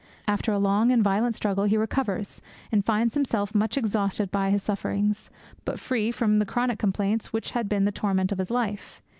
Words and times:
After 0.27 0.51
a 0.51 0.57
long 0.57 0.91
and 0.91 1.03
violent 1.03 1.35
struggle 1.35 1.65
he 1.65 1.77
recovers, 1.77 2.41
and 2.71 2.83
finds 2.83 3.13
himself 3.13 3.53
much 3.53 3.77
exhausted 3.77 4.31
by 4.31 4.49
his 4.49 4.63
sufferings, 4.63 5.29
but 5.63 5.79
free 5.79 6.09
from 6.11 6.43
chronic 6.45 6.79
complaints 6.79 7.31
which 7.31 7.51
had 7.51 7.69
been 7.69 7.85
the 7.85 7.91
torment 7.91 8.31
of 8.31 8.39
his 8.39 8.49
life. 8.49 9.03